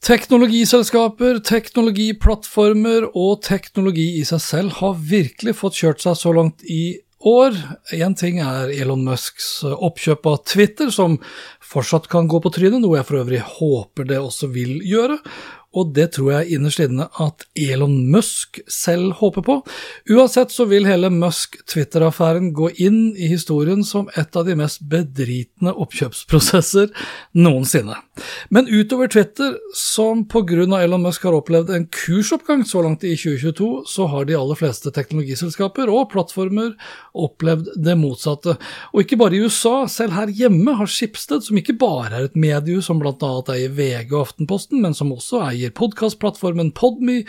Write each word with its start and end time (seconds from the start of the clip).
Teknologiselskaper, 0.00 1.42
teknologiplattformer 1.44 3.10
og 3.10 3.42
teknologi 3.44 4.14
i 4.16 4.24
seg 4.24 4.40
selv 4.40 4.78
har 4.78 4.96
virkelig 4.96 5.58
fått 5.58 5.76
kjørt 5.76 6.00
seg 6.00 6.16
så 6.16 6.32
langt 6.32 6.64
i 6.64 6.96
år. 7.28 7.52
Én 7.92 8.16
ting 8.16 8.38
er 8.40 8.72
Elon 8.72 9.04
Musks 9.04 9.58
oppkjøp 9.68 10.24
av 10.30 10.38
Twitter, 10.48 10.88
som 10.88 11.18
fortsatt 11.60 12.08
kan 12.08 12.30
gå 12.32 12.40
på 12.40 12.52
trynet, 12.54 12.80
noe 12.80 12.96
jeg 12.96 13.10
for 13.10 13.20
øvrig 13.20 13.42
håper 13.58 14.08
det 14.08 14.22
også 14.22 14.48
vil 14.54 14.78
gjøre 14.88 15.20
og 15.70 15.92
det 15.94 16.08
tror 16.16 16.32
jeg 16.32 16.56
innerst 16.56 16.80
inne 16.82 17.04
at 17.22 17.44
Elon 17.54 17.92
Musk 18.10 18.58
selv 18.66 19.12
håper 19.20 19.44
på. 19.46 19.56
Uansett 20.10 20.50
så 20.50 20.64
vil 20.66 20.88
hele 20.88 21.12
Musk-Twitter-affæren 21.14 22.48
gå 22.56 22.72
inn 22.82 23.12
i 23.14 23.28
historien 23.30 23.84
som 23.86 24.08
et 24.18 24.34
av 24.34 24.48
de 24.48 24.56
mest 24.58 24.82
bedritne 24.90 25.70
oppkjøpsprosesser 25.70 26.90
noensinne. 27.38 27.94
Men 28.50 28.66
utover 28.66 29.12
Twitter, 29.14 29.54
som 29.76 30.24
pga. 30.26 30.50
Elon 30.80 31.04
Musk 31.04 31.22
har 31.28 31.36
opplevd 31.38 31.70
en 31.76 31.86
kursoppgang 31.94 32.64
så 32.66 32.82
langt 32.82 33.06
i 33.06 33.14
2022, 33.14 33.70
så 33.86 34.08
har 34.10 34.26
de 34.26 34.34
aller 34.40 34.58
fleste 34.58 34.90
teknologiselskaper 34.90 35.92
og 35.92 36.10
plattformer 36.10 36.74
opplevd 37.14 37.70
det 37.78 37.94
motsatte. 38.00 38.56
Og 38.90 39.04
ikke 39.04 39.20
bare 39.22 39.38
i 39.38 39.44
USA, 39.46 39.84
selv 39.86 40.18
her 40.18 40.34
hjemme 40.34 40.74
har 40.80 40.90
Schibsted, 40.90 41.46
som 41.46 41.62
ikke 41.62 41.78
bare 41.78 42.10
er 42.10 42.26
et 42.26 42.38
medium 42.38 42.82
som 42.82 42.98
bl.a. 42.98 43.32
eier 43.54 43.70
VG 43.70 44.10
og 44.16 44.24
Aftenposten, 44.24 44.82
men 44.82 44.98
som 44.98 45.14
også 45.14 45.44
eier 45.46 45.59
eier 45.60 45.74
podkastplattformen 45.76 46.72
Podmy, 46.76 47.20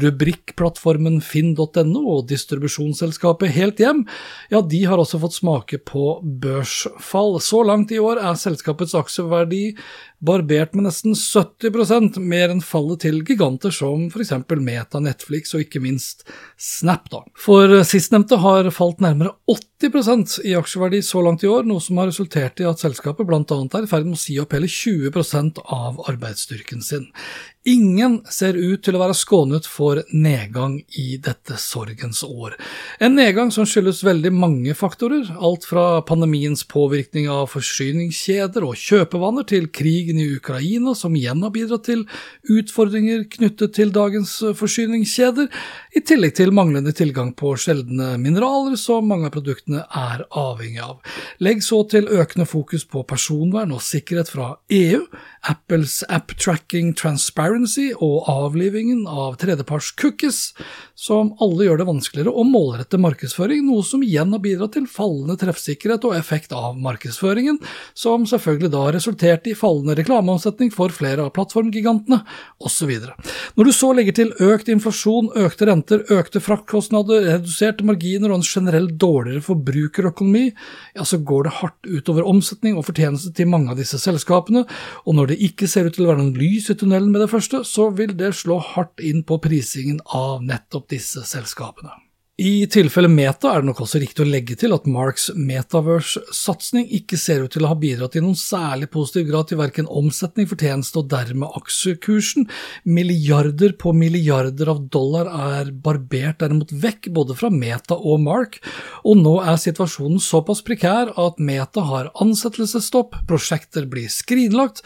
rubrikkplattformen 0.00 1.18
finn.no 1.24 2.04
og 2.14 2.28
distribusjonsselskapet 2.30 3.54
Helt 3.56 3.82
Hjem, 3.82 4.04
ja, 4.52 4.62
de 4.62 4.84
har 4.86 5.00
også 5.02 5.20
fått 5.22 5.38
smake 5.40 5.80
på 5.88 6.20
børsfall. 6.22 7.40
Så 7.42 7.64
langt 7.66 7.92
i 7.94 8.00
år 8.02 8.22
er 8.22 8.38
selskapets 8.38 8.94
aksjeverdi 8.98 9.64
barbert 10.20 10.74
med 10.76 10.84
nesten 10.84 11.14
70% 11.16 12.18
mer 12.20 12.52
enn 12.52 12.60
fallet 12.64 13.06
til 13.06 13.22
giganter 13.24 13.72
som 13.72 14.08
f.eks. 14.10 14.34
Meta, 14.60 15.00
Netflix 15.00 15.54
og 15.56 15.64
ikke 15.64 15.80
minst 15.82 16.26
Snap. 16.60 17.08
da. 17.10 17.22
For 17.40 17.80
sistnevnte 17.88 18.36
har 18.42 18.68
falt 18.74 19.00
nærmere 19.00 19.32
80% 19.48 20.42
i 20.44 20.52
aksjeverdi 20.58 21.00
så 21.04 21.22
langt 21.24 21.44
i 21.44 21.48
år, 21.48 21.64
noe 21.68 21.80
som 21.80 22.00
har 22.00 22.10
resultert 22.10 22.60
i 22.60 22.68
at 22.68 22.82
selskapet 22.82 23.26
bl.a. 23.28 23.40
er 23.40 23.86
i 23.86 23.90
ferd 23.90 24.10
med 24.10 24.18
å 24.18 24.20
si 24.20 24.36
opp 24.42 24.52
hele 24.56 24.68
20% 24.68 25.62
av 25.64 26.02
arbeidsstyrken 26.12 26.84
sin. 26.84 27.08
Ingen 27.80 28.18
ser 28.28 28.58
ut 28.58 28.82
til 28.84 28.96
å 28.96 29.00
være 29.00 29.14
skånet 29.16 29.64
for 29.68 30.02
nedgang 30.12 30.74
i 31.00 31.14
dette 31.22 31.56
sorgens 31.60 32.20
år. 32.26 32.56
En 33.00 33.14
nedgang 33.16 33.52
som 33.54 33.64
skyldes 33.68 34.02
veldig 34.04 34.32
mange 34.36 34.74
faktorer, 34.76 35.30
alt 35.40 35.64
fra 35.68 35.84
pandemiens 36.04 36.66
påvirkning 36.68 37.30
av 37.32 37.46
forsyningskjeder 37.54 38.66
og 38.66 38.76
kjøpevaner 38.76 39.46
til 39.48 39.70
krigen 39.72 40.20
i 40.20 40.26
Ukraina, 40.34 40.92
som 40.98 41.16
igjen 41.16 41.40
har 41.46 41.54
bidratt 41.54 41.86
til 41.88 42.04
utfordringer 42.52 43.24
knyttet 43.32 43.72
til 43.78 43.94
dagens 43.94 44.34
forsyningskjeder, 44.60 45.48
i 45.96 46.04
tillegg 46.04 46.36
til 46.36 46.52
manglende 46.54 46.92
tilgang 46.96 47.32
på 47.38 47.54
sjeldne 47.60 48.12
mineraler 48.20 48.76
som 48.80 49.08
mange 49.08 49.30
av 49.30 49.34
produktene 49.38 49.86
er 49.88 50.26
avhengig 50.36 50.84
av. 50.84 51.00
Legg 51.40 51.64
så 51.64 51.80
til 51.88 52.12
økende 52.12 52.48
fokus 52.50 52.84
på 52.84 53.06
personvern 53.08 53.72
og 53.72 53.84
sikkerhet 53.84 54.34
fra 54.36 54.52
EU, 54.68 55.06
Apples 55.48 56.02
app 56.12 56.34
tracking 56.36 56.90
transparency 56.92 57.86
og 57.96 58.26
avlivingen 58.28 59.06
av 59.08 59.38
tredjeparts 59.40 59.94
cookies, 59.96 60.40
som 60.92 61.30
alle 61.40 61.64
gjør 61.64 61.80
det 61.80 61.86
vanskeligere 61.88 62.34
å 62.36 62.44
målrette 62.44 63.00
markedsføring, 63.00 63.62
noe 63.64 63.80
som 63.86 64.02
igjen 64.04 64.34
har 64.34 64.42
bidratt 64.44 64.74
til 64.76 64.88
fallende 64.90 65.38
treffsikkerhet 65.40 66.04
og 66.04 66.16
effekt 66.18 66.52
av 66.52 66.76
markedsføringen, 66.84 67.56
som 67.96 68.26
selvfølgelig 68.28 68.72
da 68.74 68.82
resulterte 68.92 69.52
i 69.52 69.56
fallende 69.56 69.96
reklameomsetning 69.96 70.68
for 70.74 70.92
flere 70.92 71.24
av 71.24 71.32
plattformgigantene, 71.38 72.20
osv. 72.60 72.92
Når 73.56 73.70
du 73.70 73.72
så 73.72 73.94
legger 73.96 74.18
til 74.18 74.34
økt 74.44 74.68
inflasjon, 74.68 75.32
økte 75.40 75.70
renter, 75.70 76.04
økte 76.12 76.44
fraktkostnader, 76.44 77.24
reduserte 77.30 77.86
marginer 77.88 78.28
og 78.34 78.42
en 78.42 78.46
generell 78.46 78.90
dårligere 78.92 79.46
forbrukerøkonomi, 79.48 80.50
ja, 80.98 81.08
så 81.08 81.16
går 81.24 81.48
det 81.48 81.56
hardt 81.62 81.88
utover 81.88 82.28
omsetning 82.28 82.76
og 82.76 82.84
fortjeneste 82.90 83.32
til 83.36 83.48
mange 83.48 83.72
av 83.72 83.80
disse 83.80 83.96
selskapene, 84.02 84.66
og 85.08 85.16
når 85.16 85.29
det 85.30 85.40
ikke 85.46 85.68
ser 85.70 85.88
ut 85.88 85.96
til 85.96 86.06
å 86.06 86.12
være 86.12 86.22
noen 86.24 86.38
lys 86.38 86.70
i 86.72 86.78
tunnelen 86.78 87.10
med 87.14 87.24
det 87.24 87.30
første, 87.32 87.62
så 87.66 87.90
vil 87.94 88.14
det 88.18 88.34
slå 88.38 88.60
hardt 88.74 89.02
inn 89.04 89.24
på 89.26 89.40
prisingen 89.42 90.02
av 90.06 90.44
nettopp 90.44 90.90
disse 90.92 91.24
selskapene. 91.28 91.94
I 92.40 92.64
tilfelle 92.72 93.08
Meta 93.12 93.50
er 93.50 93.60
det 93.60 93.68
nok 93.68 93.82
også 93.84 93.98
riktig 94.00 94.22
å 94.24 94.30
legge 94.30 94.54
til 94.56 94.72
at 94.72 94.86
Marks 94.88 95.26
Metaverse-satsing 95.36 96.86
ikke 96.96 97.18
ser 97.20 97.42
ut 97.44 97.52
til 97.52 97.66
å 97.66 97.72
ha 97.74 97.76
bidratt 97.76 98.16
i 98.16 98.22
noen 98.24 98.38
særlig 98.38 98.88
positiv 98.94 99.26
grad 99.28 99.50
til 99.50 99.60
verken 99.60 99.90
omsetning, 100.00 100.48
fortjeneste 100.48 101.02
og 101.02 101.10
dermed 101.12 101.52
aksjekursen. 101.60 102.48
Milliarder 102.88 103.76
på 103.76 103.92
milliarder 103.92 104.72
av 104.72 104.80
dollar 104.88 105.28
er 105.28 105.74
barbert 105.84 106.40
derimot 106.40 106.72
vekk, 106.72 107.10
både 107.12 107.36
fra 107.36 107.52
Meta 107.52 108.00
og 108.00 108.24
Mark, 108.24 108.56
og 109.04 109.20
nå 109.20 109.36
er 109.44 109.60
situasjonen 109.60 110.22
såpass 110.24 110.64
prekær 110.64 111.12
at 111.20 111.44
Meta 111.44 111.84
har 111.92 112.08
ansettelsesstopp, 112.24 113.20
prosjekter 113.28 113.84
blir 113.90 114.08
skrinlagt, 114.08 114.80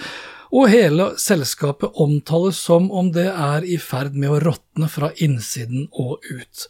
og 0.55 0.69
hele 0.71 1.09
selskapet 1.19 1.97
omtales 1.99 2.61
som 2.63 2.87
om 2.95 3.09
det 3.15 3.27
er 3.27 3.65
i 3.67 3.75
ferd 3.83 4.15
med 4.15 4.31
å 4.31 4.39
råtne 4.43 4.87
fra 4.91 5.09
innsiden 5.23 5.89
og 5.91 6.23
ut. 6.29 6.67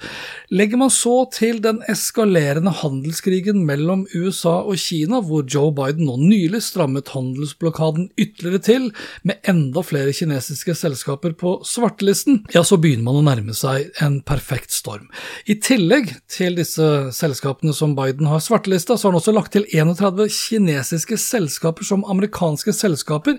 Legger 0.48 0.80
man 0.80 0.92
så 0.92 1.26
til 1.32 1.60
den 1.64 1.82
eskalerende 1.90 2.72
handelskrigen 2.80 3.60
mellom 3.68 4.06
USA 4.14 4.56
og 4.62 4.80
Kina, 4.80 5.20
hvor 5.20 5.44
Joe 5.44 5.72
Biden 5.76 6.08
nå 6.08 6.16
nylig 6.22 6.62
strammet 6.64 7.12
handelsblokaden 7.12 8.08
ytterligere 8.16 8.62
til, 8.64 8.86
med 9.22 9.44
enda 9.52 9.84
flere 9.84 10.14
kinesiske 10.16 10.76
selskaper 10.80 11.34
på 11.36 11.58
svartelisten, 11.68 12.40
ja, 12.56 12.64
så 12.64 12.78
begynner 12.80 13.10
man 13.10 13.20
å 13.20 13.26
nærme 13.26 13.56
seg 13.56 13.90
en 14.04 14.22
perfekt 14.24 14.72
storm. 14.72 15.10
I 15.44 15.58
tillegg 15.60 16.08
til 16.32 16.56
disse 16.56 16.88
selskapene 17.12 17.76
som 17.76 17.92
Biden 17.98 18.32
har 18.32 18.40
svartelista, 18.44 18.96
så 18.96 19.10
har 19.10 19.14
han 19.14 19.20
også 19.20 19.36
lagt 19.36 19.52
til 19.58 19.68
31 19.68 20.24
kinesiske 20.32 21.20
selskaper 21.20 21.84
som 21.84 22.06
amerikanske 22.08 22.72
selskaper 22.72 23.36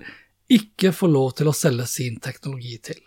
ikke 0.52 0.92
får 0.94 1.10
lov 1.10 1.30
til 1.38 1.50
å 1.50 1.54
selge 1.56 1.86
sin 1.90 2.18
teknologi 2.22 2.76
til. 2.88 2.98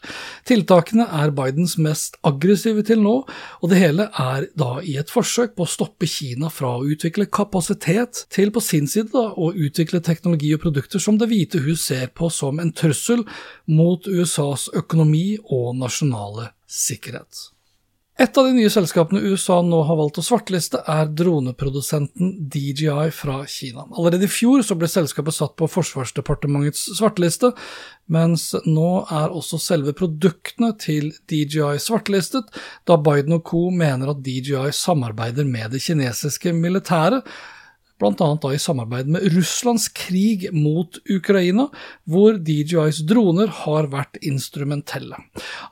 Tiltakene 0.47 1.05
er 1.21 1.33
Bidens 1.35 1.77
mest 1.79 2.17
aggressive 2.27 2.83
til 2.87 3.03
nå, 3.03 3.15
og 3.61 3.71
det 3.71 3.79
hele 3.79 4.09
er 4.19 4.49
da 4.59 4.71
i 4.83 4.97
et 4.99 5.11
forsøk 5.13 5.55
på 5.55 5.65
å 5.65 5.71
stoppe 5.71 6.09
Kina 6.09 6.51
fra 6.53 6.75
å 6.77 6.87
utvikle 6.87 7.29
kapasitet 7.31 8.25
til 8.33 8.51
på 8.55 8.63
sin 8.63 8.89
side 8.91 9.13
da, 9.13 9.29
å 9.31 9.53
utvikle 9.53 10.03
teknologi 10.03 10.51
og 10.55 10.63
produkter 10.65 10.99
som 11.03 11.19
Det 11.19 11.27
hvite 11.27 11.59
hus 11.65 11.85
ser 11.89 12.07
på 12.15 12.29
som 12.31 12.59
en 12.59 12.71
trussel 12.71 13.25
mot 13.67 14.07
USAs 14.07 14.69
økonomi 14.79 15.37
og 15.43 15.73
nasjonale 15.79 16.51
sikkerhet. 16.69 17.58
Et 18.19 18.37
av 18.37 18.43
de 18.43 18.51
nye 18.51 18.67
selskapene 18.67 19.21
USA 19.31 19.61
nå 19.63 19.77
har 19.87 19.95
valgt 19.95 20.17
å 20.19 20.23
svarteliste, 20.25 20.81
er 20.91 21.07
droneprodusenten 21.15 22.33
DJI 22.51 23.13
fra 23.15 23.37
Kina. 23.47 23.85
Allerede 23.95 24.27
i 24.27 24.31
fjor 24.31 24.65
ble 24.75 24.89
selskapet 24.91 25.37
satt 25.37 25.53
på 25.55 25.69
Forsvarsdepartementets 25.71 26.81
svarteliste, 26.97 27.53
mens 28.11 28.49
nå 28.65 28.89
er 29.07 29.31
også 29.31 29.61
selve 29.63 29.93
produktene 29.95 30.73
til 30.83 31.13
DJI 31.31 31.79
svartelistet, 31.79 32.51
da 32.83 32.99
Biden 32.99 33.37
og 33.37 33.45
co. 33.47 33.69
mener 33.71 34.11
at 34.11 34.19
DJI 34.25 34.73
samarbeider 34.75 35.47
med 35.47 35.71
det 35.71 35.85
kinesiske 35.87 36.51
militæret 36.57 37.23
bl.a. 37.99 38.53
i 38.53 38.59
samarbeid 38.59 39.09
med 39.11 39.25
Russlands 39.35 39.87
krig 39.95 40.47
mot 40.55 40.97
Ukraina, 41.09 41.67
hvor 42.07 42.37
DJIs 42.39 43.03
droner 43.09 43.51
har 43.63 43.89
vært 43.91 44.19
instrumentelle. 44.25 45.19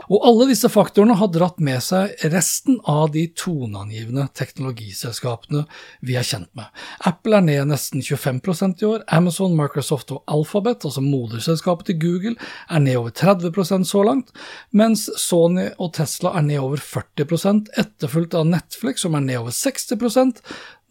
Og 0.08 0.24
alle 0.28 0.50
disse 0.52 0.70
faktorene 0.72 1.18
har 1.20 1.32
dratt 1.34 1.62
med 1.64 1.82
seg 1.84 2.14
resten 2.34 2.80
av 2.88 3.12
de 3.16 3.26
toneangivende 3.38 4.28
teknologiselskapene 4.38 5.66
vi 6.06 6.18
er 6.20 6.28
kjent 6.28 6.52
med. 6.58 6.68
Apple 7.08 7.40
er 7.40 7.48
ned 7.48 7.72
nesten 7.72 8.04
25% 8.04 8.84
i 8.84 8.90
år, 8.90 9.06
Amazon, 9.08 9.56
Microsoft 9.58 10.12
og 10.16 10.24
Alphabet, 10.32 10.86
altså 10.88 11.04
moderselskapet 11.04 11.92
til 11.92 12.00
Google, 12.04 12.36
er 12.70 12.84
ned 12.84 13.00
over 13.00 13.16
30% 13.16 13.88
så 13.88 14.04
langt, 14.04 14.34
mens 14.72 15.08
Sony 15.20 15.70
og 15.78 15.94
Tesla 15.98 16.36
er 16.38 16.48
ned 16.48 16.64
over 16.64 16.82
40% 16.84 17.72
etterfulgt 17.80 18.36
av 18.38 18.48
Netflix, 18.50 19.04
som 19.06 19.16
er 19.18 19.26
ned 19.26 19.42
over 19.42 19.56
60 19.56 19.96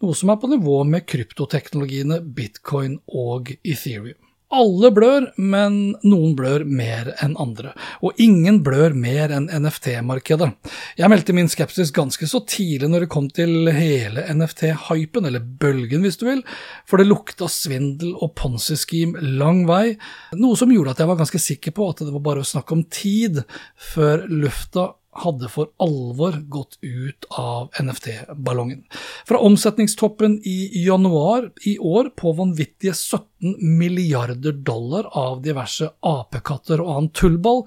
noe 0.03 0.15
som 0.17 0.29
er 0.29 0.39
på 0.41 0.51
nivå 0.51 0.83
med 0.87 1.07
kryptoteknologiene 1.09 2.21
bitcoin 2.21 2.99
og 3.07 3.53
Ethereum. 3.63 4.17
Alle 4.47 4.93
blør, 4.95 5.25
men 5.35 5.73
noen 6.07 6.31
blør 6.39 6.63
mer 6.63 7.09
enn 7.19 7.33
andre, 7.35 7.73
og 7.99 8.15
ingen 8.23 8.61
blør 8.63 8.93
mer 8.95 9.33
enn 9.35 9.49
NFT-markedet. 9.51 10.47
Jeg 10.95 11.11
meldte 11.11 11.35
min 11.35 11.51
skepsis 11.51 11.91
ganske 11.91 12.29
så 12.31 12.39
tidlig 12.47 12.87
når 12.87 13.03
det 13.03 13.09
kom 13.11 13.27
til 13.27 13.67
hele 13.75 14.23
NFT-hypen, 14.23 15.27
eller 15.27 15.43
bølgen 15.43 16.05
hvis 16.07 16.15
du 16.21 16.29
vil, 16.29 16.45
for 16.87 17.03
det 17.03 17.09
lukta 17.09 17.49
svindel 17.51 18.13
og 18.15 18.37
ponzi-scheme 18.39 19.19
lang 19.41 19.65
vei, 19.67 19.97
noe 20.39 20.55
som 20.55 20.71
gjorde 20.71 20.95
at 20.95 21.03
jeg 21.03 21.11
var 21.11 21.19
ganske 21.25 21.43
sikker 21.43 21.75
på 21.75 21.89
at 21.91 22.05
det 22.05 22.15
var 22.15 22.23
bare 22.29 22.45
å 22.45 22.47
snakke 22.47 22.77
om 22.77 22.85
tid 22.87 23.43
før 23.89 24.23
lufta 24.31 24.93
hadde 25.17 25.49
for 25.49 25.71
alvor 25.81 26.37
gått 26.49 26.77
ut 26.81 27.25
av 27.29 27.69
NFT-ballongen. 27.81 28.83
Fra 29.27 29.39
omsetningstoppen 29.39 30.39
i 30.45 30.85
januar 30.85 31.51
i 31.65 31.77
år 31.79 32.11
på 32.15 32.33
vanvittige 32.37 32.93
17 32.93 33.23
milliarder 33.39 34.51
dollar 34.51 35.07
av 35.17 35.41
diverse 35.45 35.89
apekatter 36.05 36.81
og 36.81 36.91
annen 36.93 37.09
tullball, 37.15 37.63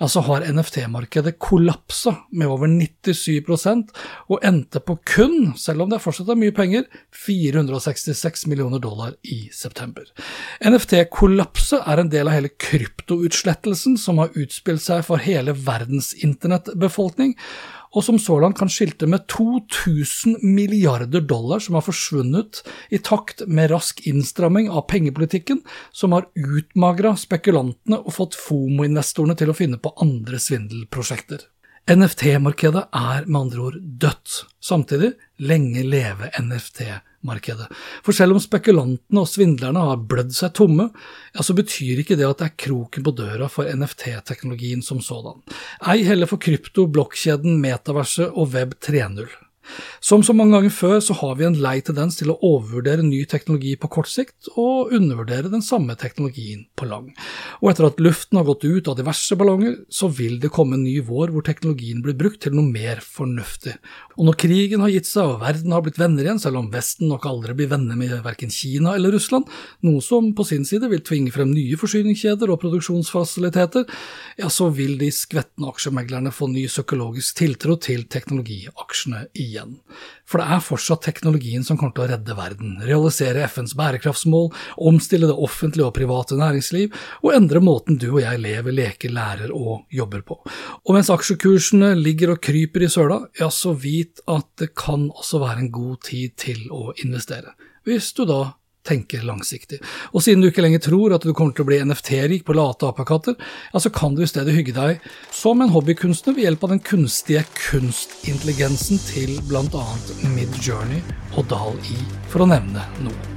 ja, 0.00 0.08
så 0.10 0.20
har 0.26 0.44
NFT-markedet 0.44 1.36
kollapsa 1.42 2.14
med 2.36 2.50
over 2.52 2.68
97% 2.68 3.94
og 4.28 4.44
endte 4.44 4.82
på 4.84 4.98
kun, 5.08 5.54
selv 5.60 5.84
om 5.84 5.92
det 5.92 6.02
fortsatt 6.04 6.32
er 6.34 6.40
mye 6.40 6.54
penger, 6.56 6.88
466 7.24 8.46
millioner 8.52 8.82
dollar 8.84 9.14
i 9.22 9.48
september. 9.52 10.06
NFT-kollapset 10.64 11.88
er 11.88 12.02
en 12.02 12.12
del 12.12 12.28
av 12.28 12.36
hele 12.38 12.52
kryptoutslettelsen 12.52 13.96
som 14.00 14.20
har 14.22 14.34
utspilt 14.36 14.84
seg 14.84 15.04
for 15.08 15.22
hele 15.24 15.56
verdens 15.56 16.12
internettbefolkning, 16.24 17.36
og 17.94 18.04
som 18.04 18.18
så 18.18 18.36
langt 18.42 18.58
kan 18.58 18.70
skilte 18.72 19.06
med 19.10 19.28
2000 19.30 20.42
milliarder 20.42 21.22
dollar 21.22 21.62
som 21.62 21.78
har 21.78 21.86
forsvunnet 21.86 22.64
i 22.90 22.98
takt 22.98 23.44
med 23.46 23.70
rask 23.70 24.02
innstramming 24.08 24.68
av 24.70 24.88
pengepolitikken, 24.90 25.62
som 25.94 26.16
har 26.16 26.28
utmagra 26.34 27.14
spekulantene 27.20 28.02
og 28.02 28.18
fått 28.18 28.38
FOMO-investorene 28.38 29.38
til 29.38 29.54
å 29.54 29.56
finne 29.58 29.78
på 29.78 29.94
andre 30.02 30.42
svindelprosjekter. 30.42 31.46
NFT-markedet 31.84 32.86
er 32.96 33.26
med 33.28 33.40
andre 33.42 33.66
ord 33.68 33.80
dødt. 33.80 34.44
Samtidig, 34.64 35.14
lenge 35.38 35.84
leve 35.84 36.32
NFT-markedet. 36.40 37.02
For 38.04 38.16
selv 38.16 38.36
om 38.36 38.42
spekulantene 38.42 39.22
og 39.22 39.30
svindlerne 39.30 39.86
har 39.88 40.02
blødd 40.10 40.34
seg 40.36 40.52
tomme, 40.56 40.90
ja, 41.34 41.44
så 41.44 41.56
betyr 41.56 42.02
ikke 42.02 42.18
det 42.20 42.28
at 42.28 42.42
det 42.42 42.50
er 42.50 42.58
kroken 42.66 43.06
på 43.06 43.14
døra 43.16 43.48
for 43.52 43.68
NFT-teknologien 43.68 44.84
som 44.84 45.00
sådan. 45.04 45.40
Ei 45.88 46.04
heller 46.06 46.30
for 46.30 46.42
krypto, 46.42 46.86
blokkjeden, 46.86 47.58
metaverset 47.62 48.30
og 48.30 48.52
web 48.54 48.76
3.0. 48.84 49.43
Som 50.04 50.22
så 50.26 50.34
mange 50.36 50.52
ganger 50.56 50.72
før 50.74 50.98
så 51.02 51.16
har 51.16 51.38
vi 51.38 51.46
en 51.48 51.56
lei 51.60 51.78
tendens 51.84 52.18
til 52.18 52.30
å 52.32 52.36
overvurdere 52.44 53.04
ny 53.06 53.22
teknologi 53.28 53.72
på 53.80 53.88
kort 53.92 54.10
sikt, 54.12 54.50
og 54.60 54.92
undervurdere 54.94 55.52
den 55.52 55.64
samme 55.64 55.96
teknologien 56.00 56.66
på 56.76 56.88
lang. 56.90 57.10
Og 57.62 57.70
etter 57.72 57.88
at 57.88 58.02
luften 58.04 58.38
har 58.38 58.46
gått 58.48 58.66
ut 58.66 58.90
av 58.90 58.98
diverse 58.98 59.38
ballonger, 59.40 59.78
så 59.88 60.10
vil 60.12 60.36
det 60.42 60.52
komme 60.54 60.76
en 60.76 60.84
ny 60.84 60.98
vår 61.04 61.32
hvor 61.32 61.46
teknologien 61.46 62.02
blir 62.04 62.16
brukt 62.18 62.42
til 62.44 62.56
noe 62.56 62.68
mer 62.68 63.00
fornuftig. 63.04 63.76
Og 64.18 64.28
når 64.28 64.38
krigen 64.44 64.84
har 64.84 64.92
gitt 64.92 65.08
seg 65.08 65.32
og 65.32 65.40
verden 65.42 65.72
har 65.74 65.82
blitt 65.84 66.00
venner 66.00 66.26
igjen, 66.26 66.42
selv 66.42 66.60
om 66.60 66.70
Vesten 66.74 67.08
nok 67.10 67.24
aldri 67.30 67.56
blir 67.56 67.70
venner 67.72 67.98
med 67.98 68.12
verken 68.24 68.52
Kina 68.52 68.94
eller 68.98 69.14
Russland, 69.16 69.48
noe 69.86 70.04
som 70.04 70.32
på 70.36 70.46
sin 70.46 70.68
side 70.68 70.90
vil 70.92 71.02
tvinge 71.06 71.32
frem 71.34 71.50
nye 71.54 71.78
forsyningskjeder 71.80 72.52
og 72.52 72.60
produksjonsfasiliteter, 72.62 73.88
ja, 74.38 74.52
så 74.52 74.68
vil 74.74 74.98
de 75.00 75.10
skvettende 75.14 75.72
aksjemeglerne 75.72 76.34
få 76.34 76.50
ny 76.52 76.66
psykologisk 76.68 77.40
tiltro 77.40 77.78
til 77.80 78.04
teknologiaksjene 78.10 79.26
igjen 79.32 79.53
igjen. 79.54 79.76
For 80.28 80.40
det 80.40 80.48
er 80.50 80.64
fortsatt 80.64 81.04
teknologien 81.06 81.64
som 81.66 81.78
kommer 81.80 81.94
til 81.96 82.04
å 82.06 82.08
redde 82.10 82.36
verden, 82.38 82.76
realisere 82.84 83.46
FNs 83.48 83.76
bærekraftsmål, 83.78 84.50
omstille 84.90 85.30
det 85.30 85.36
offentlige 85.46 85.88
og 85.88 85.94
private 85.96 86.38
næringsliv, 86.40 86.94
og 87.22 87.36
endre 87.36 87.62
måten 87.64 88.00
du 88.00 88.08
og 88.12 88.22
jeg 88.24 88.42
lever, 88.42 88.74
leker, 88.74 89.14
lærer 89.14 89.54
og 89.54 89.86
jobber 89.94 90.24
på. 90.26 90.40
Og 90.84 90.96
mens 90.96 91.12
aksjekursene 91.14 91.94
ligger 91.98 92.34
og 92.34 92.42
kryper 92.44 92.86
i 92.86 92.90
søla, 92.92 93.22
ja, 93.40 93.50
så 93.52 93.76
vit 93.78 94.22
at 94.30 94.50
det 94.60 94.72
kan 94.78 95.08
også 95.14 95.40
være 95.44 95.64
en 95.64 95.72
god 95.74 96.02
tid 96.10 96.36
til 96.40 96.66
å 96.74 96.90
investere. 97.04 97.54
Hvis 97.84 98.12
du 98.16 98.24
da 98.28 98.42
tenker 98.86 99.24
langsiktig. 99.26 99.80
Og 100.12 100.24
siden 100.24 100.42
du 100.44 100.50
ikke 100.50 100.64
lenger 100.64 100.82
tror 100.84 101.16
at 101.16 101.24
du 101.24 101.32
kommer 101.32 101.56
til 101.56 101.64
å 101.64 101.70
bli 101.70 101.80
NFT-rik 101.84 102.44
på 102.46 102.56
late 102.56 102.88
apekatter, 102.90 103.36
ja, 103.72 103.82
så 103.82 103.92
kan 103.94 104.16
du 104.16 104.24
i 104.24 104.30
stedet 104.30 104.56
hygge 104.56 104.76
deg 104.76 105.04
som 105.34 105.62
en 105.64 105.72
hobbykunstner 105.74 106.36
ved 106.36 106.48
hjelp 106.48 106.66
av 106.66 106.74
den 106.74 106.82
kunstige 106.84 107.44
kunstintelligensen 107.58 109.00
til 109.08 109.38
bl.a. 109.48 109.86
Midjourney 110.34 111.00
og 111.34 111.48
Dal-E, 111.52 112.02
for 112.32 112.44
å 112.44 112.50
nevne 112.50 112.84
noe. 113.04 113.30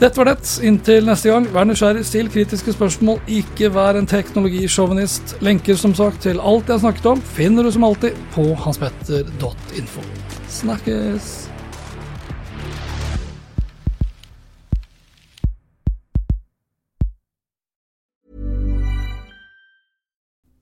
Dette 0.00 0.16
var 0.16 0.30
det. 0.30 0.48
Inntil 0.64 1.04
neste 1.04 1.28
gang, 1.28 1.44
vær 1.52 1.66
nysgjerrig, 1.68 2.06
still 2.08 2.30
kritiske 2.32 2.72
spørsmål, 2.72 3.20
ikke 3.28 3.68
vær 3.74 3.98
en 4.00 4.08
teknologisjåvinist. 4.08 5.36
Lenker 5.44 5.76
som 5.76 5.92
sagt 5.96 6.24
til 6.24 6.40
alt 6.40 6.72
jeg 6.72 6.78
har 6.78 6.84
snakket 6.86 7.10
om, 7.12 7.20
finner 7.36 7.68
du 7.68 7.72
som 7.74 7.84
alltid 7.84 8.16
på 8.32 8.48
hanspetter.info. 8.64 10.08
Snakkes! 10.48 11.34